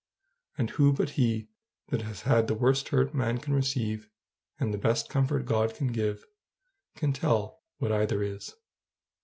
And 0.57 0.71
who 0.71 0.93
but 0.93 1.11
he 1.11 1.49
that 1.89 2.01
has 2.01 2.21
had 2.23 2.47
the 2.47 2.55
worst 2.55 2.89
hurt 2.89 3.13
man 3.13 3.37
can 3.37 3.53
receive, 3.53 4.09
and 4.59 4.73
the 4.73 4.79
best 4.79 5.09
comfort 5.09 5.45
God 5.45 5.75
can 5.75 5.89
give, 5.91 6.25
can 6.95 7.13
tell 7.13 7.61
what 7.77 7.91
either 7.91 8.23
is? 8.23 8.55